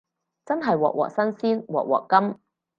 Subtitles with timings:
[0.45, 2.39] 真係鑊鑊新鮮鑊鑊甘